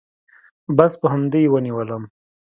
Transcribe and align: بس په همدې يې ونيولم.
بس 0.77 0.91
په 1.01 1.07
همدې 1.13 1.39
يې 1.45 1.51
ونيولم. 1.51 2.03